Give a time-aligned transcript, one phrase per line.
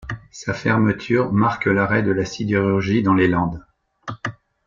[0.31, 3.63] Sa fermeture manque l'arrêt de la sidérurgie dans les Landes.